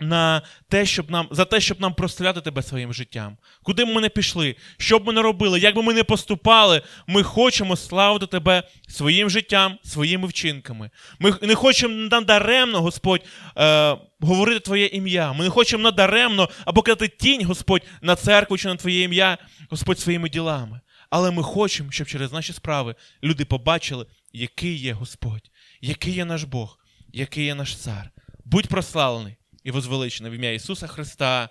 [0.00, 3.36] На те, щоб нам за те, щоб нам прославляти тебе своїм життям.
[3.62, 6.82] Куди б ми не пішли, що б ми не робили, як би ми не поступали,
[7.06, 10.90] ми хочемо славити тебе своїм життям, своїми вчинками.
[11.18, 13.22] Ми не хочемо надаремно, Господь,
[13.56, 15.32] е, говорити Твоє ім'я.
[15.32, 19.38] Ми не хочемо надаремно або казати тінь, Господь, на церкву чи на Твоє ім'я,
[19.70, 20.80] Господь, своїми ділами.
[21.10, 22.94] Але ми хочемо, щоб через наші справи
[23.24, 26.78] люди побачили, який є Господь, який є наш Бог,
[27.12, 28.10] який є наш цар.
[28.44, 31.48] Будь прославлений і возвеличений в ім'я Ісуса Христа.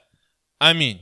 [0.59, 0.99] Амінь.